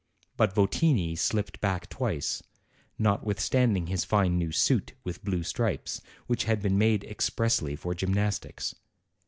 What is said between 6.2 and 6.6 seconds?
which had